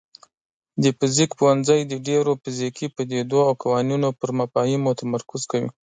[0.83, 5.69] د فزیک پوهنځی د ډیرو فزیکي پدیدو او قوانینو پر مفاهیمو تمرکز کوي.